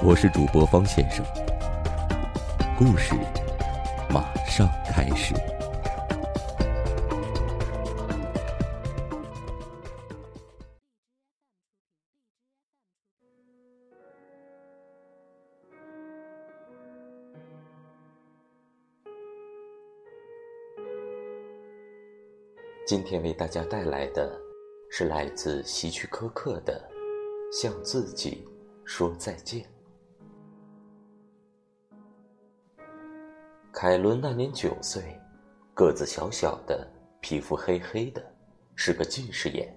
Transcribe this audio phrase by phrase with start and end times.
[0.00, 1.24] 我是主播方先生，
[2.78, 3.14] 故事
[4.08, 5.34] 马上开始。
[22.86, 24.32] 今天为大家带来的
[24.90, 26.80] 是来自希区柯克的
[27.60, 28.46] 《向自己
[28.84, 29.60] 说再见》。
[33.80, 35.16] 凯伦那年九岁，
[35.72, 36.84] 个子小小的，
[37.20, 38.20] 皮肤黑黑的，
[38.74, 39.72] 是个近视眼。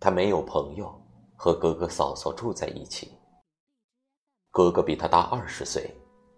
[0.00, 0.90] 他没有朋友，
[1.36, 3.12] 和哥哥嫂嫂住在一起。
[4.50, 5.94] 哥哥比他大二十岁，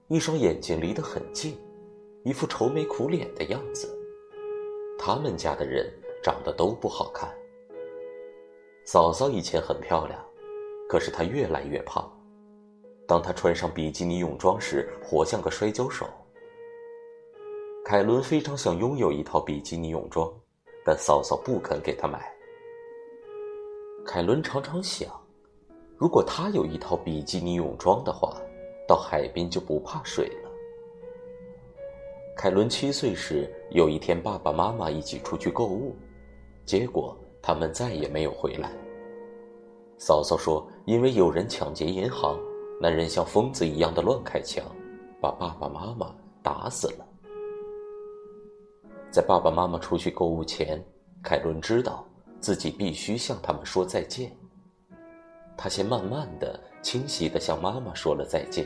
[0.09, 1.57] 一双眼睛离得很近，
[2.25, 3.89] 一副愁眉苦脸的样子。
[4.99, 5.89] 他们家的人
[6.25, 7.33] 长得都不好看。
[8.85, 10.21] 嫂嫂以前很漂亮，
[10.89, 12.13] 可是她越来越胖。
[13.07, 16.05] 当她穿上比基尼泳装时，活像个摔跤手。
[17.85, 20.33] 凯伦非常想拥有一套比基尼泳装，
[20.85, 22.33] 但嫂嫂不肯给他买。
[24.07, 25.11] 凯伦常常想，
[25.97, 28.41] 如果他有一套比基尼泳装的话，
[28.87, 30.51] 到海边就不怕水了。
[32.37, 35.97] 凯伦七岁时，有一天，爸爸妈妈一起出去购物，
[36.65, 38.71] 结果他们再也没有回来。
[39.99, 42.39] 嫂嫂说，因为有人抢劫银行，
[42.81, 44.65] 男人像疯子一样的乱开枪，
[45.21, 47.09] 把爸爸妈妈打死了。
[49.13, 50.83] 在爸爸妈妈出去购物前，
[51.23, 52.03] 凯伦知道
[52.41, 54.35] 自己必须向他们说再见。
[55.55, 58.65] 他先慢慢的、清晰的向妈妈说了再见，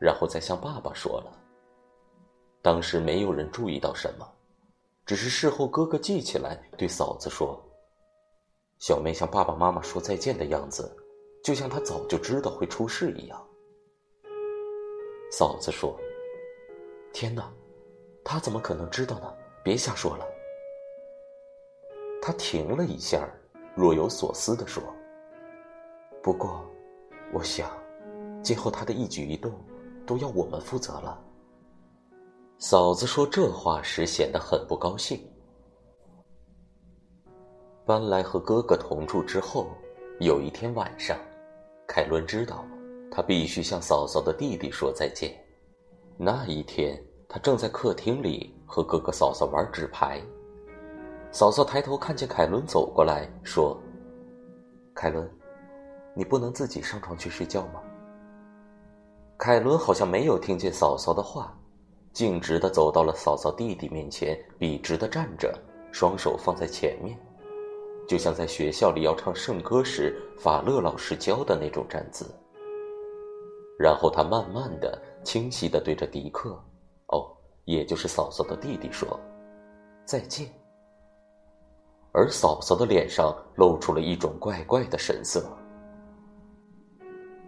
[0.00, 1.40] 然后再向爸爸说了。
[2.62, 4.28] 当时没有人注意到什么，
[5.06, 7.64] 只是事后哥哥记起来，对嫂子说
[8.80, 10.96] ：“小妹向爸爸妈妈说再见的样子，
[11.44, 13.40] 就像她早就知道会出事一样。”
[15.30, 15.96] 嫂子说
[17.14, 17.48] ：“天哪，
[18.24, 19.32] 他怎么可能知道呢？
[19.64, 20.24] 别瞎说了。”
[22.22, 23.28] 他停了一下，
[23.74, 24.82] 若有所思地说
[26.22, 26.64] ：“不过，
[27.32, 27.70] 我想，
[28.42, 29.52] 今后他的一举一动，
[30.06, 31.20] 都要我们负责了。”
[32.56, 35.20] 嫂子说这话时显得很不高兴。
[37.84, 39.70] 搬来和哥哥同住之后，
[40.20, 41.18] 有一天晚上，
[41.86, 42.64] 凯伦知道
[43.10, 45.38] 他必须向嫂嫂的弟弟说再见。
[46.16, 46.98] 那一天，
[47.34, 50.22] 他正在客厅里和哥哥嫂嫂玩纸牌。
[51.32, 53.76] 嫂嫂抬头看见凯伦走过来，说
[54.94, 55.28] ：“凯伦，
[56.14, 57.82] 你不能自己上床去睡觉吗？”
[59.36, 61.52] 凯伦好像没有听见嫂嫂的话。
[62.12, 65.52] 径直的走到了嫂嫂弟弟面前，笔直的站着，
[65.90, 67.18] 双手放在前面，
[68.06, 72.32] 就像在学校里要唱圣歌时法乐老师教的那种站姿。
[73.76, 76.56] 然后他慢慢的、清晰的对着迪克，
[77.64, 79.18] 也就是嫂嫂的弟弟说
[80.04, 80.48] ：“再见。”
[82.12, 85.44] 而嫂嫂的脸上露出了一种怪怪的神色。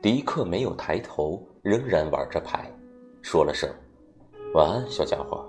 [0.03, 2.71] 迪克没有抬头，仍然玩着牌，
[3.22, 3.69] 说了声。
[4.55, 5.44] 晚安，小家伙。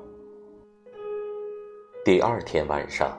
[2.04, 3.18] 第二天晚上，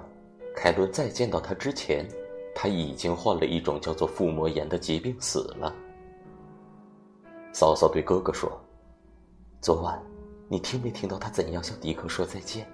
[0.55, 2.07] 凯伦再见到他之前，
[2.55, 5.75] 他已经患了一种叫做腹膜炎的疾病死了。
[7.53, 8.51] 嫂嫂对哥哥说
[9.61, 10.01] ：“昨晚，
[10.49, 12.67] 你听没听到他怎样向迪克说再见？”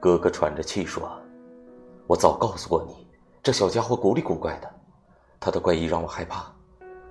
[0.00, 1.10] 哥哥喘着气说
[2.08, 3.06] ：“我早告诉过你，
[3.42, 4.68] 这小家伙古里古怪的，
[5.38, 6.52] 他的怪异让我害怕。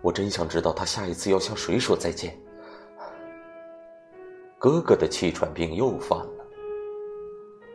[0.01, 2.37] 我真想知道他下一次要向谁说再见。”
[4.59, 6.45] 哥哥的气喘病又犯了。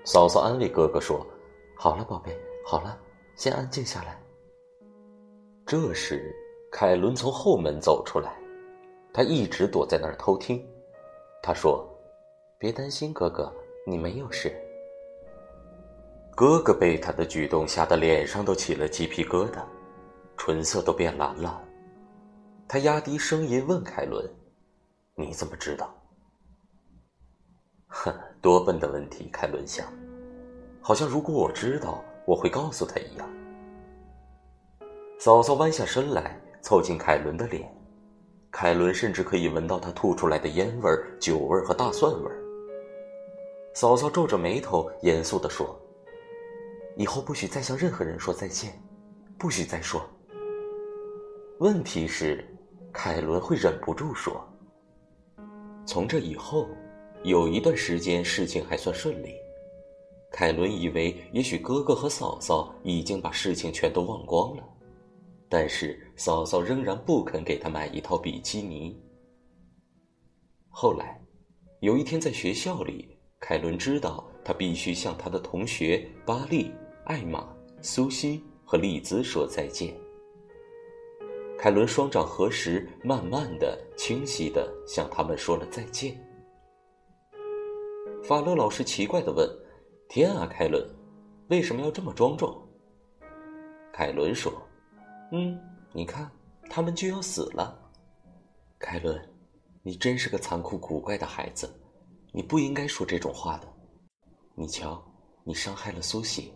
[0.04, 1.26] 嫂嫂安慰哥哥说
[1.74, 2.96] ：“好了，宝贝，好了，
[3.34, 4.22] 先安静下来。”
[5.66, 6.32] 这时，
[6.70, 8.36] 凯伦从后门走出来，
[9.16, 10.62] 他一直躲在那儿偷听。
[11.42, 11.88] 他说
[12.60, 13.50] ：“别担心，哥哥，
[13.86, 14.54] 你没有事。”
[16.36, 19.62] 哥哥被他的举动吓得脸上都起了鸡皮疙瘩，
[20.36, 21.64] 唇色都变蓝了。
[22.68, 24.22] 他压低声音问凯伦
[25.16, 25.94] ：“你怎么知道？”
[27.88, 29.30] 哼，多笨的问题！
[29.32, 29.86] 凯伦想，
[30.82, 33.26] 好像如果我知道，我会告诉他一样。
[35.18, 37.74] 嫂嫂弯下身来，凑近凯伦的脸，
[38.58, 42.30] 凯伦甚至可以闻到他吐出来的烟味、酒味和大蒜味。
[43.74, 45.78] 嫂嫂皱着眉头，严肃地说
[46.96, 48.72] ：“以后不许再向任何人说再见，
[49.38, 50.00] 不许再说。”
[51.60, 52.42] 问题是，
[52.94, 54.42] 凯伦会忍不住说。
[55.84, 56.66] 从这以后，
[57.24, 59.34] 有一段时间事情还算顺利。
[60.32, 64.62] 凯伦以为也许哥哥和嫂嫂已经把事情全都忘光了。
[65.48, 69.00] 但是嫂嫂仍然不肯给他买一套比基尼。
[70.68, 71.20] 后来，
[71.80, 76.72] 有一天在学校里，凯伦知道他必须向他的同学巴利、
[77.04, 77.48] 艾玛、
[77.80, 79.94] 苏西和丽兹说再见。
[81.56, 86.14] 凯伦双掌合十，慢慢的、清晰的向他们说了再见。
[88.24, 89.48] 法勒老师奇怪的问
[90.08, 90.84] ：“天啊，凯伦，
[91.48, 92.60] 为什么要这么庄重？”
[93.94, 94.52] 凯伦说。
[95.32, 95.60] 嗯，
[95.92, 96.30] 你看，
[96.70, 97.76] 他们就要死了。
[98.78, 99.20] 凯伦，
[99.82, 101.68] 你真是个残酷古怪的孩子，
[102.32, 103.66] 你不应该说这种话的。
[104.54, 105.02] 你瞧，
[105.42, 106.52] 你伤害了苏西，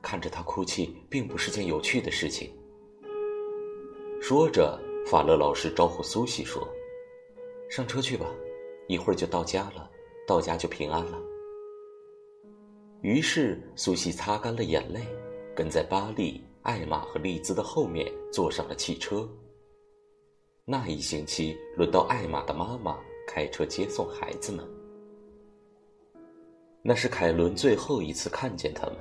[0.00, 2.50] 看着她哭泣并不是件有趣的事情。
[4.22, 6.66] 说着，法勒老师招呼苏西说
[7.68, 8.26] ：“上车去吧，
[8.88, 9.90] 一会儿就到家了，
[10.26, 11.20] 到家就平安了。”
[13.02, 15.06] 于是，苏西擦干了眼泪，
[15.54, 16.42] 跟在巴利。
[16.62, 19.28] 艾玛和丽兹的后面坐上了汽车。
[20.64, 24.64] 那一星期轮到艾玛的妈妈开车接送孩子们。
[26.80, 28.96] 那是凯伦最后一次看见他们，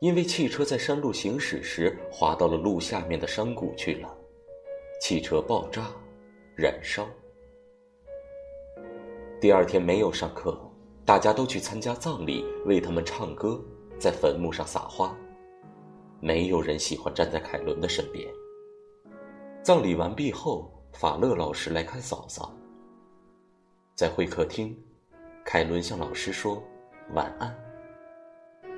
[0.00, 4.16] 因为汽车在山路行驶时滑到了路下面的山谷去了，
[5.00, 5.90] 汽车爆炸，
[6.56, 7.08] 燃烧。
[9.40, 10.56] 第二天没有上课，
[11.04, 13.60] 大家都去参加葬礼，为他们唱歌，
[13.98, 15.16] 在坟墓上撒花。
[16.20, 18.28] 没有人喜欢站在凯伦的身边。
[19.62, 22.52] 葬礼完毕后，法勒老师来看嫂嫂。
[23.94, 24.76] 在会客厅，
[25.44, 26.62] 凯伦向老师说
[27.14, 27.56] ：“晚安。”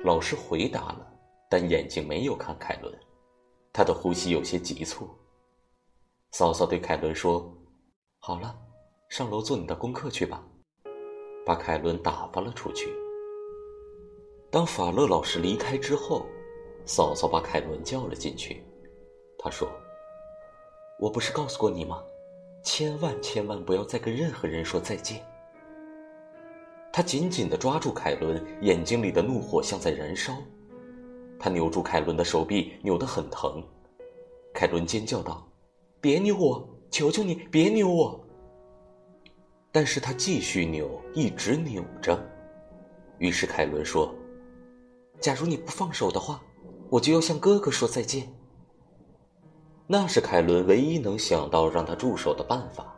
[0.05, 1.13] 老师回答了，
[1.49, 2.93] 但眼睛没有看凯伦，
[3.73, 5.09] 他的呼吸有些急促。
[6.31, 7.51] 嫂嫂对凯伦说
[8.19, 8.55] ：“好了，
[9.09, 10.43] 上楼做你的功课去吧。”
[11.43, 12.93] 把凯伦打发了出去。
[14.51, 16.27] 当法勒老师离开之后。
[16.93, 18.61] 嫂嫂把凯伦叫了进去，
[19.37, 19.71] 她说
[20.99, 22.03] ：“我不是告诉过你吗？
[22.65, 25.25] 千万千万不要再跟任何人说再见。”
[26.91, 30.35] 她紧紧地抓住凯伦，眼睛里的怒火像在燃烧。
[31.39, 33.63] 她扭住凯伦的手臂，扭得很疼。
[34.53, 35.47] 凯伦尖叫道
[36.01, 36.67] ：“别扭我！
[36.89, 38.19] 求求你别扭我！”
[39.71, 42.21] 但是他继续扭，一直扭着。
[43.17, 44.13] 于是凯伦说
[45.21, 46.43] ：“假如你不放手的话。”
[46.91, 48.27] 我就要向哥哥说再见。
[49.87, 52.93] 那是凯伦唯一能想到让他住手的办法。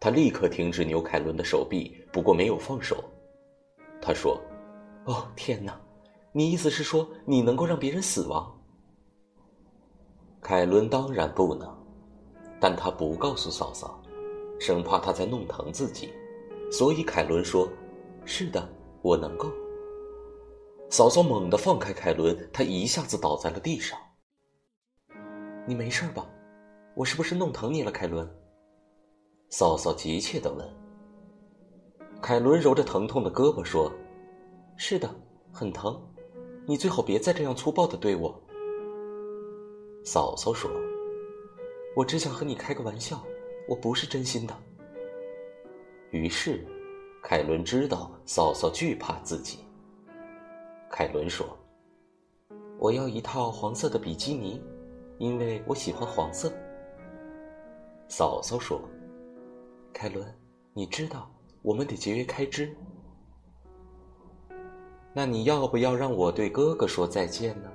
[0.00, 3.04] 他立刻停止扭凯伦的手臂，不过没有放手。
[4.00, 4.40] 他说
[5.04, 5.78] ：“哦，天哪！
[6.32, 8.58] 你意思是说你能够让别人死亡？”
[10.40, 11.68] 凯伦当然不能，
[12.58, 14.02] 但他不告诉嫂嫂，
[14.58, 16.10] 生怕他在弄疼自己，
[16.72, 17.68] 所以凯伦说
[18.24, 18.66] ：“是的，
[19.02, 19.50] 我能够。”
[20.88, 23.98] 嫂嫂猛地放开凯伦，他一下子倒在了地上。
[25.66, 26.24] 你没事吧？
[26.94, 28.28] 我是不是弄疼你了，凯伦？
[29.50, 30.66] 嫂嫂急切地问。
[32.22, 33.92] 凯伦揉着疼痛的胳膊说
[34.78, 35.12] ：“是的，
[35.52, 36.00] 很疼。
[36.66, 38.40] 你最好别再这样粗暴地对我。”
[40.04, 40.70] 嫂嫂说
[41.96, 43.22] ：“我只想和你开个玩笑，
[43.68, 44.56] 我不是真心的。”
[46.12, 46.64] 于是，
[47.24, 49.65] 凯伦知道嫂嫂惧怕自己。
[50.88, 51.46] 凯伦说
[52.78, 54.62] ：“我要一套黄色的比基尼，
[55.18, 56.50] 因为我喜欢黄色。”
[58.08, 58.80] 嫂嫂说
[59.92, 60.24] ：“凯伦，
[60.72, 62.74] 你知道我们得节约开支。
[65.12, 67.70] 那你要不要让我对哥哥说再见呢？”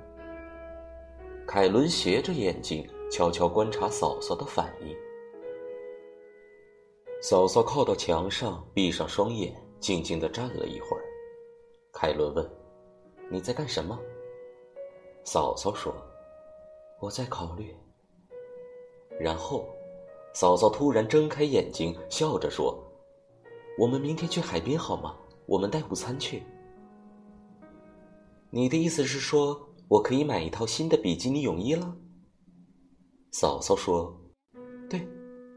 [1.46, 4.96] 凯伦斜着眼睛，悄悄观察嫂嫂的反应。
[7.20, 11.04] 嫂嫂靠到墙上，闭上双眼，静静的站了一会儿。
[11.92, 12.61] 凯伦问。
[13.30, 13.98] 你在干什么？
[15.24, 15.94] 嫂嫂说
[17.00, 17.74] ：“我在考虑。”
[19.20, 19.68] 然后，
[20.34, 22.82] 嫂嫂突然睁开眼睛，笑着说
[23.78, 25.16] ：“我们明天去海边好吗？
[25.46, 26.42] 我们带午餐去。”
[28.50, 31.96] 你的意思是说我可以买一套新的比基尼泳衣了？
[33.30, 34.14] 嫂嫂说
[34.90, 35.06] ：“对，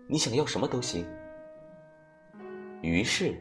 [0.08, 1.06] 你想要什么都行。”
[2.82, 3.36] 于是。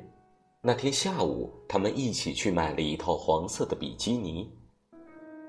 [0.66, 4.50] 那天下午，他们一起去买了一套黄色的比基尼。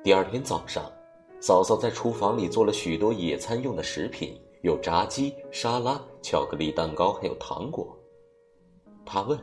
[0.03, 0.91] 第二天早上，
[1.39, 7.97] 嫂嫂在厨房里做了许多野餐用的食品，有炸鸡、沙拉、巧克力蛋糕，还有糖果。
[9.05, 9.39] 他问：“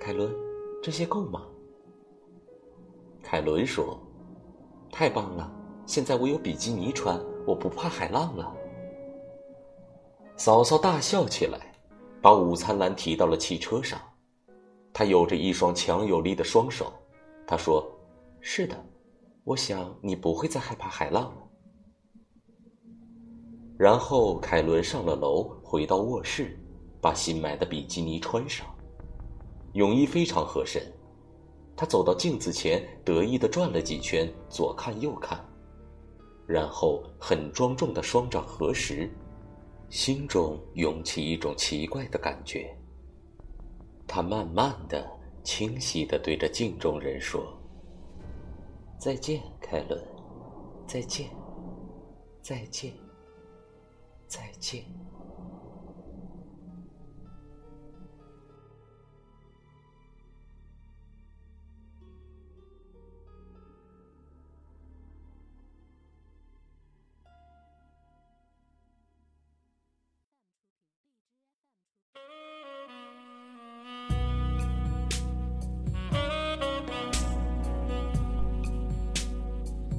[0.00, 0.34] 凯伦，
[0.82, 1.42] 这些够吗？”
[3.22, 4.00] 凯伦说
[4.90, 5.52] ：“太棒了！
[5.84, 8.50] 现在我有比基尼穿，我不怕海浪了。”
[10.38, 11.74] 嫂嫂大笑起来，
[12.22, 14.00] 把午餐篮提到了汽车上。
[14.98, 16.92] 他有着一双强有力的双手。
[17.46, 17.88] 他说
[18.42, 18.76] ：“是的，
[19.44, 21.48] 我想你不会再害怕海浪了。”
[23.78, 26.58] 然后凯伦上了楼，回到卧室，
[27.00, 28.66] 把新买的比基尼穿上，
[29.74, 30.82] 泳衣非常合身。
[31.76, 35.38] 他走到镜子前，得意地转了几圈，左看右看，
[36.44, 39.08] 然后很庄重的双掌合十。
[39.90, 42.76] 心中涌起一种奇怪的感觉。
[44.08, 45.06] 他慢慢的、
[45.44, 47.46] 清晰的对着镜中人说
[48.98, 50.02] ：“再见，凯伦，
[50.86, 51.28] 再见，
[52.42, 52.92] 再见，
[54.26, 54.82] 再见。”